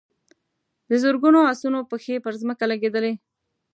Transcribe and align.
د 0.89 0.91
زرګونو 1.03 1.39
آسونو 1.51 1.79
پښې 1.89 2.15
پر 2.25 2.33
ځمکه 2.41 2.65
لګېدلې. 2.71 3.13